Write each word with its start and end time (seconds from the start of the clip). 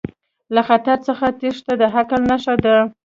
له 0.55 0.61
خطر 0.67 0.97
څخه 1.07 1.25
تیښته 1.39 1.73
د 1.81 1.83
عقل 1.95 2.21
نښه 2.29 2.55
ده. 2.63 2.77